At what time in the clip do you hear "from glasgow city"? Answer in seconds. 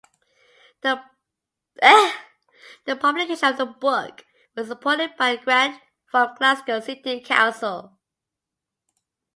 6.09-7.21